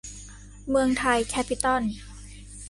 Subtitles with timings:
[0.69, 1.83] เมืองไทย แคปปิตอล